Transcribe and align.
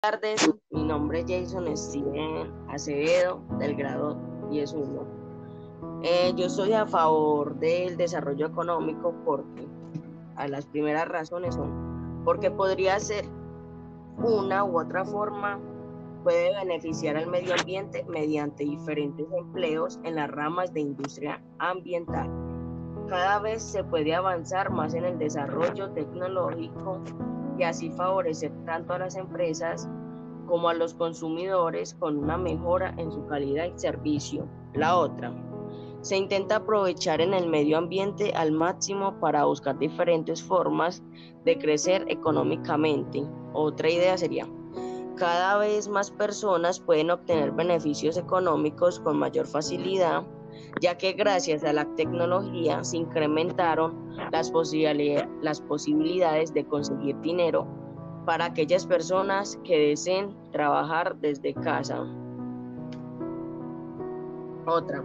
tardes, 0.00 0.50
mi 0.70 0.82
nombre 0.82 1.20
es 1.20 1.26
Jason 1.28 1.76
Steven 1.76 2.50
Acevedo 2.70 3.42
del 3.58 3.76
grado 3.76 4.16
10.1. 4.48 5.04
Eh, 6.02 6.32
yo 6.36 6.46
estoy 6.46 6.72
a 6.72 6.86
favor 6.86 7.54
del 7.56 7.98
desarrollo 7.98 8.46
económico 8.46 9.14
porque 9.26 9.68
a 10.36 10.48
las 10.48 10.64
primeras 10.64 11.06
razones 11.06 11.54
son 11.54 12.22
porque 12.24 12.50
podría 12.50 12.98
ser 12.98 13.26
una 14.22 14.64
u 14.64 14.80
otra 14.80 15.04
forma 15.04 15.60
puede 16.24 16.54
beneficiar 16.54 17.18
al 17.18 17.26
medio 17.26 17.52
ambiente 17.58 18.02
mediante 18.08 18.64
diferentes 18.64 19.26
empleos 19.30 20.00
en 20.04 20.14
las 20.14 20.30
ramas 20.30 20.72
de 20.72 20.80
industria 20.80 21.42
ambiental. 21.58 22.30
Cada 23.06 23.38
vez 23.40 23.62
se 23.62 23.84
puede 23.84 24.14
avanzar 24.14 24.70
más 24.70 24.94
en 24.94 25.04
el 25.04 25.18
desarrollo 25.18 25.90
tecnológico 25.90 27.02
y 27.60 27.64
así 27.64 27.90
favorecer 27.90 28.50
tanto 28.64 28.94
a 28.94 28.98
las 28.98 29.16
empresas 29.16 29.86
como 30.46 30.70
a 30.70 30.74
los 30.74 30.94
consumidores 30.94 31.94
con 31.94 32.16
una 32.16 32.38
mejora 32.38 32.94
en 32.96 33.12
su 33.12 33.26
calidad 33.26 33.66
y 33.66 33.78
servicio. 33.78 34.48
La 34.72 34.96
otra, 34.96 35.32
se 36.00 36.16
intenta 36.16 36.56
aprovechar 36.56 37.20
en 37.20 37.34
el 37.34 37.46
medio 37.46 37.76
ambiente 37.76 38.32
al 38.32 38.52
máximo 38.52 39.20
para 39.20 39.44
buscar 39.44 39.78
diferentes 39.78 40.42
formas 40.42 41.02
de 41.44 41.58
crecer 41.58 42.06
económicamente. 42.08 43.22
Otra 43.52 43.90
idea 43.90 44.16
sería, 44.16 44.48
cada 45.16 45.58
vez 45.58 45.86
más 45.86 46.10
personas 46.10 46.80
pueden 46.80 47.10
obtener 47.10 47.52
beneficios 47.52 48.16
económicos 48.16 48.98
con 49.00 49.18
mayor 49.18 49.46
facilidad, 49.46 50.22
ya 50.80 50.96
que 50.96 51.12
gracias 51.12 51.64
a 51.64 51.72
la 51.72 51.84
tecnología 51.96 52.82
se 52.84 52.98
incrementaron 52.98 54.10
las, 54.32 54.50
posibilidades 54.50 56.54
de 56.54 56.64
conseguir 56.64 57.20
dinero 57.20 57.66
para 58.26 58.46
aquellas 58.46 58.86
personas 58.86 59.58
que 59.64 59.78
deseen 59.78 60.36
trabajar 60.52 61.16
desde 61.16 61.54
casa. 61.54 62.06
Otra. 64.66 65.04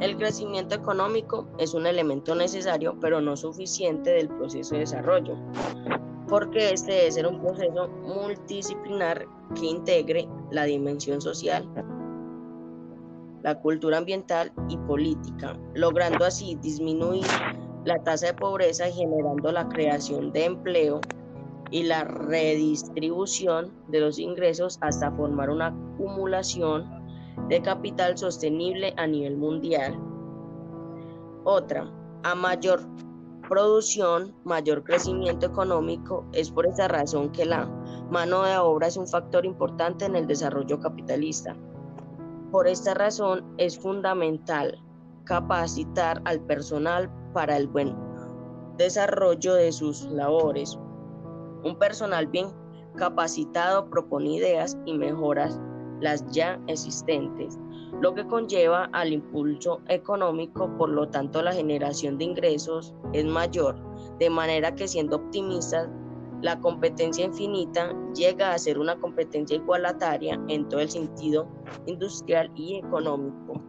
El 0.00 0.16
crecimiento 0.16 0.74
económico 0.74 1.46
es 1.58 1.74
un 1.74 1.86
elemento 1.86 2.34
necesario 2.34 2.96
pero 3.00 3.20
no 3.20 3.36
suficiente 3.36 4.10
del 4.10 4.28
proceso 4.28 4.74
de 4.74 4.80
desarrollo, 4.80 5.36
porque 6.28 6.72
este 6.72 6.92
debe 6.92 7.12
ser 7.12 7.26
un 7.26 7.40
proceso 7.40 7.88
multidisciplinar 7.88 9.26
que 9.54 9.66
integre 9.66 10.28
la 10.50 10.64
dimensión 10.64 11.20
social, 11.20 11.68
la 13.42 13.60
cultura 13.60 13.98
ambiental 13.98 14.52
y 14.68 14.76
política, 14.78 15.58
logrando 15.74 16.24
así 16.24 16.56
disminuir 16.62 17.26
la 17.84 18.02
tasa 18.02 18.26
de 18.26 18.34
pobreza 18.34 18.88
y 18.88 18.92
generando 18.92 19.50
la 19.50 19.68
creación 19.68 20.32
de 20.32 20.44
empleo 20.44 21.00
y 21.70 21.82
la 21.84 22.04
redistribución 22.04 23.72
de 23.88 24.00
los 24.00 24.18
ingresos 24.18 24.78
hasta 24.82 25.10
formar 25.12 25.50
una 25.50 25.68
acumulación 25.68 26.86
de 27.48 27.62
capital 27.62 28.16
sostenible 28.16 28.94
a 28.96 29.06
nivel 29.06 29.36
mundial. 29.36 29.98
Otra, 31.44 31.90
a 32.22 32.34
mayor 32.34 32.82
producción, 33.48 34.34
mayor 34.44 34.84
crecimiento 34.84 35.46
económico, 35.46 36.26
es 36.32 36.50
por 36.50 36.66
esta 36.66 36.88
razón 36.88 37.32
que 37.32 37.44
la 37.44 37.66
mano 38.10 38.42
de 38.42 38.56
obra 38.58 38.86
es 38.86 38.96
un 38.96 39.08
factor 39.08 39.44
importante 39.44 40.04
en 40.04 40.14
el 40.14 40.26
desarrollo 40.26 40.78
capitalista. 40.78 41.56
Por 42.52 42.68
esta 42.68 42.92
razón 42.92 43.42
es 43.56 43.78
fundamental 43.78 44.78
capacitar 45.24 46.20
al 46.26 46.38
personal 46.42 47.10
para 47.32 47.56
el 47.56 47.66
buen 47.66 47.96
desarrollo 48.76 49.54
de 49.54 49.72
sus 49.72 50.04
labores, 50.04 50.78
un 51.64 51.78
personal 51.78 52.26
bien 52.26 52.48
capacitado 52.96 53.88
propone 53.88 54.36
ideas 54.36 54.76
y 54.84 54.92
mejoras 54.92 55.58
las 56.02 56.26
ya 56.30 56.60
existentes, 56.66 57.58
lo 58.02 58.12
que 58.14 58.26
conlleva 58.26 58.90
al 58.92 59.14
impulso 59.14 59.80
económico, 59.88 60.68
por 60.76 60.90
lo 60.90 61.08
tanto 61.08 61.40
la 61.40 61.54
generación 61.54 62.18
de 62.18 62.24
ingresos 62.24 62.94
es 63.14 63.24
mayor, 63.24 63.76
de 64.18 64.28
manera 64.28 64.74
que 64.74 64.88
siendo 64.88 65.16
optimistas, 65.16 65.88
la 66.42 66.60
competencia 66.60 67.24
infinita 67.24 67.94
llega 68.14 68.52
a 68.52 68.58
ser 68.58 68.78
una 68.78 68.98
competencia 69.00 69.56
igualataria 69.56 70.40
en 70.48 70.68
todo 70.68 70.80
el 70.80 70.90
sentido 70.90 71.48
industrial 71.86 72.50
y 72.54 72.76
económico. 72.76 73.62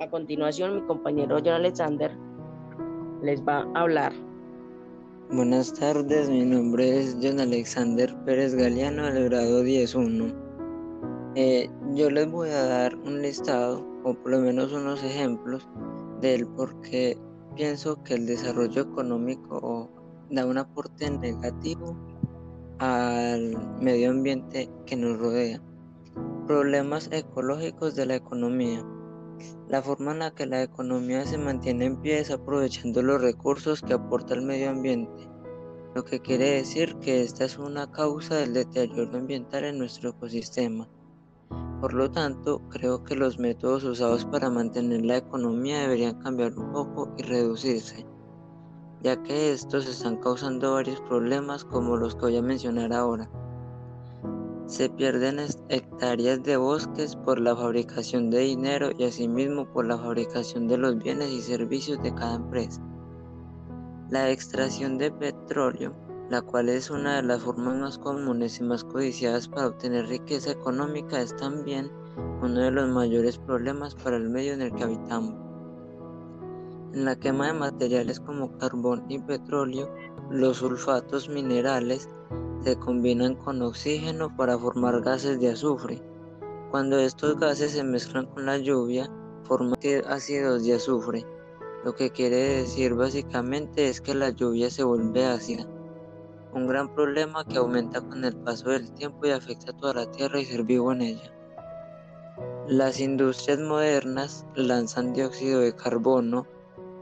A 0.00 0.08
continuación, 0.08 0.76
mi 0.76 0.82
compañero 0.82 1.38
John 1.44 1.54
Alexander 1.54 2.16
les 3.22 3.42
va 3.42 3.66
a 3.74 3.80
hablar 3.80 4.12
Buenas 5.34 5.72
tardes, 5.72 6.28
mi 6.28 6.44
nombre 6.44 7.00
es 7.00 7.16
John 7.22 7.40
Alexander 7.40 8.14
Pérez 8.26 8.54
Galeano 8.54 9.10
del 9.10 9.30
grado 9.30 9.64
10.1. 9.64 10.34
Eh, 11.36 11.70
yo 11.94 12.10
les 12.10 12.30
voy 12.30 12.50
a 12.50 12.66
dar 12.66 12.94
un 12.96 13.22
listado 13.22 13.82
o 14.04 14.12
por 14.12 14.30
lo 14.30 14.40
menos 14.40 14.74
unos 14.74 15.02
ejemplos 15.02 15.66
del 16.20 16.46
por 16.48 16.78
qué 16.82 17.16
pienso 17.56 18.02
que 18.02 18.12
el 18.12 18.26
desarrollo 18.26 18.82
económico 18.82 19.88
da 20.28 20.44
un 20.44 20.58
aporte 20.58 21.10
negativo 21.10 21.96
al 22.82 23.56
medio 23.80 24.10
ambiente 24.10 24.68
que 24.86 24.96
nos 24.96 25.16
rodea. 25.16 25.62
Problemas 26.48 27.08
ecológicos 27.12 27.94
de 27.94 28.06
la 28.06 28.16
economía. 28.16 28.84
La 29.68 29.82
forma 29.82 30.10
en 30.10 30.18
la 30.18 30.32
que 30.32 30.46
la 30.46 30.64
economía 30.64 31.24
se 31.24 31.38
mantiene 31.38 31.84
en 31.84 32.00
pie 32.00 32.18
es 32.18 32.32
aprovechando 32.32 33.00
los 33.00 33.22
recursos 33.22 33.82
que 33.82 33.92
aporta 33.92 34.34
el 34.34 34.42
medio 34.42 34.70
ambiente, 34.70 35.28
lo 35.94 36.04
que 36.04 36.18
quiere 36.18 36.54
decir 36.54 36.96
que 36.96 37.22
esta 37.22 37.44
es 37.44 37.56
una 37.56 37.88
causa 37.92 38.34
del 38.34 38.54
deterioro 38.54 39.16
ambiental 39.16 39.62
en 39.62 39.78
nuestro 39.78 40.10
ecosistema. 40.10 40.88
Por 41.80 41.94
lo 41.94 42.10
tanto, 42.10 42.62
creo 42.68 43.04
que 43.04 43.14
los 43.14 43.38
métodos 43.38 43.84
usados 43.84 44.24
para 44.24 44.50
mantener 44.50 45.04
la 45.04 45.18
economía 45.18 45.82
deberían 45.82 46.18
cambiar 46.18 46.58
un 46.58 46.72
poco 46.72 47.14
y 47.16 47.22
reducirse, 47.22 48.04
ya 49.02 49.20
que 49.22 49.52
estos 49.52 49.86
están 49.88 50.16
causando 50.16 50.74
varios 50.74 51.00
problemas 51.02 51.64
como 51.64 51.96
los 51.96 52.14
que 52.14 52.22
voy 52.22 52.36
a 52.36 52.42
mencionar 52.42 52.92
ahora. 52.92 53.28
Se 54.66 54.88
pierden 54.88 55.40
hectáreas 55.68 56.42
de 56.44 56.56
bosques 56.56 57.16
por 57.16 57.40
la 57.40 57.56
fabricación 57.56 58.30
de 58.30 58.38
dinero 58.40 58.90
y 58.96 59.04
asimismo 59.04 59.66
por 59.66 59.86
la 59.86 59.98
fabricación 59.98 60.68
de 60.68 60.78
los 60.78 60.98
bienes 60.98 61.30
y 61.30 61.42
servicios 61.42 62.00
de 62.02 62.14
cada 62.14 62.36
empresa. 62.36 62.80
La 64.08 64.30
extracción 64.30 64.98
de 64.98 65.10
petróleo, 65.10 65.94
la 66.30 66.40
cual 66.40 66.68
es 66.68 66.88
una 66.90 67.16
de 67.16 67.22
las 67.22 67.42
formas 67.42 67.76
más 67.76 67.98
comunes 67.98 68.60
y 68.60 68.62
más 68.62 68.84
codiciadas 68.84 69.48
para 69.48 69.66
obtener 69.66 70.06
riqueza 70.06 70.52
económica, 70.52 71.20
es 71.20 71.36
también 71.36 71.90
uno 72.40 72.60
de 72.60 72.70
los 72.70 72.88
mayores 72.88 73.38
problemas 73.38 73.94
para 73.96 74.16
el 74.16 74.30
medio 74.30 74.54
en 74.54 74.62
el 74.62 74.72
que 74.72 74.84
habitamos. 74.84 75.41
En 76.92 77.06
la 77.06 77.16
quema 77.16 77.46
de 77.46 77.54
materiales 77.54 78.20
como 78.20 78.58
carbón 78.58 79.06
y 79.08 79.18
petróleo, 79.18 79.90
los 80.30 80.58
sulfatos 80.58 81.26
minerales 81.26 82.06
se 82.62 82.76
combinan 82.76 83.34
con 83.34 83.62
oxígeno 83.62 84.36
para 84.36 84.58
formar 84.58 85.00
gases 85.00 85.40
de 85.40 85.50
azufre. 85.50 86.02
Cuando 86.70 86.98
estos 86.98 87.38
gases 87.40 87.72
se 87.72 87.82
mezclan 87.82 88.26
con 88.26 88.44
la 88.44 88.58
lluvia, 88.58 89.10
forman 89.44 89.78
ácidos 90.06 90.64
de 90.64 90.74
azufre. 90.74 91.26
Lo 91.82 91.94
que 91.94 92.10
quiere 92.10 92.36
decir 92.36 92.92
básicamente 92.92 93.88
es 93.88 94.02
que 94.02 94.14
la 94.14 94.28
lluvia 94.28 94.68
se 94.70 94.84
vuelve 94.84 95.24
ácida. 95.24 95.66
Un 96.52 96.66
gran 96.66 96.94
problema 96.94 97.46
que 97.46 97.56
aumenta 97.56 98.02
con 98.02 98.22
el 98.22 98.36
paso 98.36 98.68
del 98.68 98.92
tiempo 98.92 99.24
y 99.24 99.30
afecta 99.30 99.70
a 99.70 99.76
toda 99.78 99.94
la 99.94 100.10
Tierra 100.10 100.38
y 100.40 100.44
ser 100.44 100.62
vivo 100.64 100.92
en 100.92 101.00
ella. 101.00 101.34
Las 102.68 103.00
industrias 103.00 103.60
modernas 103.60 104.44
lanzan 104.54 105.14
dióxido 105.14 105.60
de 105.60 105.74
carbono 105.74 106.46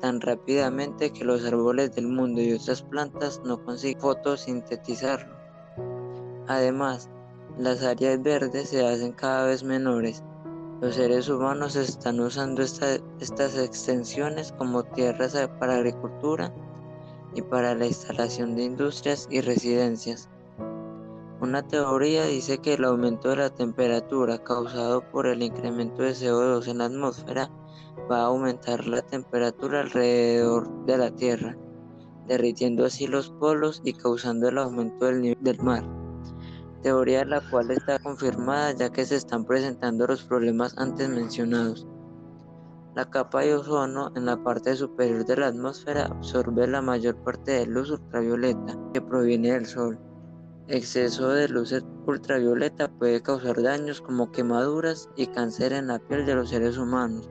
tan 0.01 0.21
rápidamente 0.21 1.11
que 1.11 1.25
los 1.25 1.45
árboles 1.45 1.95
del 1.95 2.09
mundo 2.09 2.41
y 2.41 2.53
otras 2.53 2.83
plantas 2.83 3.41
no 3.45 3.63
consiguen 3.65 4.01
fotosintetizarlo. 4.01 5.35
Además, 6.49 7.09
las 7.59 7.83
áreas 7.83 8.23
verdes 8.23 8.71
se 8.71 8.87
hacen 8.87 9.13
cada 9.13 9.47
vez 9.47 9.63
menores. 9.63 10.23
Los 10.81 10.95
seres 10.95 11.29
humanos 11.29 11.77
están 11.77 12.21
usando 12.21 12.63
estas 12.63 13.59
extensiones 13.59 14.53
como 14.53 14.83
tierras 14.83 15.37
para 15.59 15.77
agricultura 15.77 16.53
y 17.35 17.43
para 17.43 17.75
la 17.75 17.87
instalación 17.87 18.57
de 18.57 18.65
industrias 18.65 19.29
y 19.31 19.43
residencias. 19.43 20.29
Una 21.41 21.67
teoría 21.67 22.25
dice 22.25 22.59
que 22.59 22.75
el 22.75 22.85
aumento 22.85 23.31
de 23.31 23.37
la 23.37 23.51
temperatura 23.51 24.43
causado 24.43 25.03
por 25.11 25.27
el 25.27 25.43
incremento 25.43 26.03
de 26.03 26.13
CO2 26.13 26.69
en 26.69 26.79
la 26.79 26.87
atmósfera 26.87 27.51
va 28.11 28.23
a 28.23 28.27
aumentar 28.27 28.87
la 28.87 29.03
temperatura 29.03 29.81
alrededor 29.81 30.87
de 30.87 30.99
la 30.99 31.11
Tierra, 31.15 31.57
derritiendo 32.27 32.85
así 32.85 33.07
los 33.07 33.31
polos 33.31 33.81
y 33.85 33.93
causando 33.93 34.49
el 34.49 34.59
aumento 34.59 35.07
del 35.07 35.21
nivel 35.21 35.43
del 35.43 35.61
mar 35.63 35.85
teoría 36.83 37.25
la 37.25 37.41
cual 37.51 37.71
está 37.71 37.99
confirmada 37.99 38.73
ya 38.73 38.91
que 38.91 39.05
se 39.05 39.17
están 39.17 39.45
presentando 39.45 40.07
los 40.07 40.25
problemas 40.25 40.77
antes 40.79 41.09
mencionados. 41.09 41.87
La 42.95 43.09
capa 43.09 43.43
de 43.43 43.55
ozono 43.55 44.11
en 44.17 44.27
la 44.27 44.43
parte 44.43 44.75
superior 44.75 45.25
de 45.25 45.37
la 45.37 45.49
atmósfera 45.49 46.07
absorbe 46.07 46.67
la 46.67 46.83
mayor 46.83 47.17
parte 47.17 47.53
de 47.53 47.67
luz 47.67 47.91
ultravioleta 47.91 48.77
que 48.93 49.01
proviene 49.01 49.53
del 49.53 49.67
Sol. 49.67 49.99
exceso 50.67 51.31
de 51.31 51.49
luz 51.49 51.75
ultravioleta 52.07 52.89
puede 52.89 53.23
causar 53.23 53.61
daños 53.63 54.01
como 54.01 54.31
quemaduras 54.31 55.09
y 55.17 55.27
cáncer 55.27 55.73
en 55.73 55.89
la 55.89 55.99
piel 55.99 56.27
de 56.27 56.35
los 56.35 56.51
seres 56.51 56.79
humanos. 56.79 57.29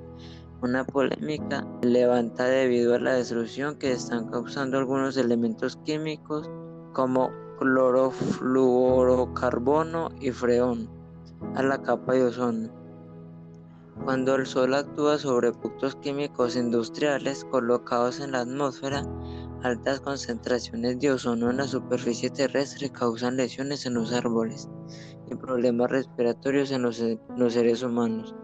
Una 0.61 0.83
polémica 0.83 1.65
levanta 1.81 2.43
debido 2.43 2.93
a 2.93 2.99
la 2.99 3.13
destrucción 3.13 3.77
que 3.77 3.93
están 3.93 4.29
causando 4.29 4.77
algunos 4.77 5.15
elementos 5.15 5.77
químicos 5.85 6.49
como 6.93 7.31
clorofluorocarbono 7.59 10.09
y 10.19 10.31
freón 10.31 10.89
a 11.55 11.63
la 11.63 11.81
capa 11.81 12.11
de 12.11 12.25
ozono. 12.25 12.69
Cuando 14.03 14.35
el 14.35 14.45
Sol 14.45 14.73
actúa 14.73 15.17
sobre 15.17 15.53
productos 15.53 15.95
químicos 15.95 16.57
industriales 16.57 17.45
colocados 17.45 18.19
en 18.19 18.33
la 18.33 18.41
atmósfera, 18.41 19.05
altas 19.63 20.01
concentraciones 20.01 20.99
de 20.99 21.13
ozono 21.13 21.51
en 21.51 21.57
la 21.57 21.67
superficie 21.67 22.29
terrestre 22.29 22.89
causan 22.89 23.37
lesiones 23.37 23.85
en 23.85 23.93
los 23.93 24.11
árboles 24.11 24.67
y 25.31 25.35
problemas 25.35 25.89
respiratorios 25.89 26.71
en 26.71 26.81
los, 26.81 27.01
los 27.37 27.53
seres 27.53 27.81
humanos. 27.81 28.35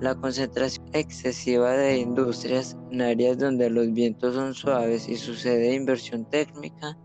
La 0.00 0.14
concentración 0.14 0.86
excesiva 0.94 1.72
de 1.72 1.98
industrias 1.98 2.74
en 2.90 3.02
áreas 3.02 3.36
donde 3.36 3.68
los 3.68 3.92
vientos 3.92 4.34
son 4.34 4.54
suaves 4.54 5.06
y 5.06 5.16
sucede 5.16 5.74
inversión 5.74 6.24
térmica 6.30 6.96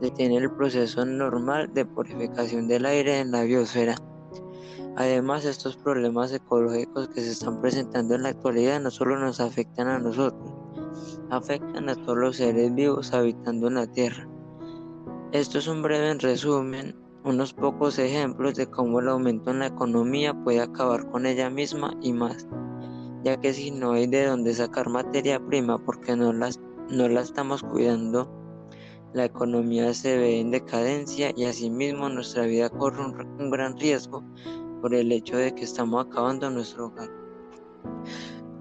detiene 0.00 0.36
el 0.36 0.52
proceso 0.52 1.04
normal 1.04 1.74
de 1.74 1.84
purificación 1.84 2.68
del 2.68 2.86
aire 2.86 3.18
en 3.18 3.32
la 3.32 3.42
biosfera. 3.42 3.96
Además, 4.94 5.44
estos 5.44 5.76
problemas 5.76 6.32
ecológicos 6.32 7.08
que 7.08 7.20
se 7.20 7.32
están 7.32 7.60
presentando 7.60 8.14
en 8.14 8.22
la 8.22 8.28
actualidad 8.28 8.80
no 8.80 8.92
solo 8.92 9.18
nos 9.18 9.40
afectan 9.40 9.88
a 9.88 9.98
nosotros, 9.98 10.54
afectan 11.30 11.88
a 11.88 11.96
todos 11.96 12.16
los 12.16 12.36
seres 12.36 12.72
vivos 12.72 13.12
habitando 13.12 13.66
en 13.66 13.74
la 13.74 13.86
Tierra. 13.88 14.28
Esto 15.32 15.58
es 15.58 15.66
un 15.66 15.82
breve 15.82 16.14
resumen, 16.14 16.94
unos 17.26 17.52
pocos 17.52 17.98
ejemplos 17.98 18.54
de 18.54 18.68
cómo 18.68 19.00
el 19.00 19.08
aumento 19.08 19.50
en 19.50 19.58
la 19.58 19.66
economía 19.66 20.32
puede 20.32 20.60
acabar 20.60 21.10
con 21.10 21.26
ella 21.26 21.50
misma 21.50 21.92
y 22.00 22.12
más, 22.12 22.46
ya 23.24 23.36
que 23.40 23.52
si 23.52 23.72
no 23.72 23.92
hay 23.92 24.06
de 24.06 24.26
dónde 24.26 24.54
sacar 24.54 24.88
materia 24.88 25.44
prima 25.44 25.76
porque 25.76 26.14
no, 26.14 26.32
las, 26.32 26.60
no 26.88 27.08
la 27.08 27.22
estamos 27.22 27.64
cuidando, 27.64 28.30
la 29.12 29.24
economía 29.24 29.92
se 29.92 30.16
ve 30.16 30.38
en 30.38 30.52
decadencia 30.52 31.32
y 31.34 31.46
asimismo 31.46 32.08
nuestra 32.08 32.44
vida 32.44 32.70
corre 32.70 33.04
un 33.04 33.50
gran 33.50 33.76
riesgo 33.76 34.22
por 34.80 34.94
el 34.94 35.10
hecho 35.10 35.36
de 35.36 35.52
que 35.52 35.64
estamos 35.64 36.06
acabando 36.06 36.48
nuestro 36.48 36.86
hogar. 36.86 37.10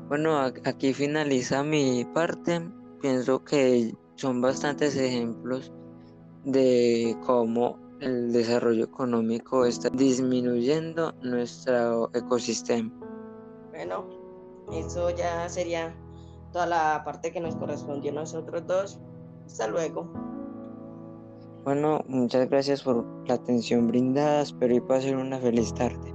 Bueno, 0.07 0.39
aquí 0.39 0.93
finaliza 0.93 1.63
mi 1.63 2.05
parte. 2.13 2.61
Pienso 3.01 3.43
que 3.43 3.93
son 4.15 4.41
bastantes 4.41 4.95
ejemplos 4.95 5.71
de 6.45 7.15
cómo 7.25 7.84
el 7.99 8.31
desarrollo 8.31 8.85
económico 8.85 9.65
está 9.65 9.89
disminuyendo 9.89 11.13
nuestro 11.21 12.09
ecosistema. 12.13 12.91
Bueno, 13.71 14.05
eso 14.71 15.09
ya 15.09 15.47
sería 15.49 15.95
toda 16.51 16.65
la 16.65 17.03
parte 17.03 17.31
que 17.31 17.39
nos 17.39 17.55
correspondió 17.55 18.11
a 18.11 18.15
nosotros 18.15 18.65
dos. 18.65 18.99
Hasta 19.45 19.67
luego. 19.67 20.09
Bueno, 21.63 22.03
muchas 22.07 22.49
gracias 22.49 22.83
por 22.83 23.05
la 23.27 23.35
atención 23.35 23.87
brindada. 23.87 24.41
Espero 24.41 24.75
y 24.75 24.81
pasen 24.81 25.17
una 25.17 25.39
feliz 25.39 25.73
tarde. 25.73 26.14